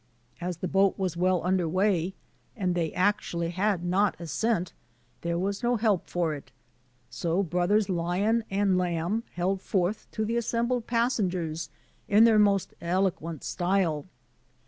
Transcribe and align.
As 0.41 0.57
the 0.57 0.67
boat 0.67 0.97
was 0.97 1.15
well 1.15 1.43
under 1.45 1.69
way 1.69 2.15
and 2.57 2.73
they 2.73 2.91
actually 2.93 3.51
had 3.51 3.85
not 3.85 4.19
a 4.19 4.25
cent, 4.25 4.73
there 5.21 5.37
was 5.37 5.61
no 5.61 5.75
help 5.75 6.07
for 6.07 6.33
it. 6.33 6.51
So 7.11 7.43
Brothers 7.43 7.87
Lion 7.87 8.43
and 8.49 8.79
Lamb 8.79 9.21
held 9.33 9.61
forth 9.61 10.07
to 10.13 10.25
the 10.25 10.37
assembled 10.37 10.87
pas 10.87 11.19
sengers 11.19 11.69
in 12.07 12.23
their 12.23 12.39
most 12.39 12.73
eloquent 12.81 13.43
style. 13.43 14.07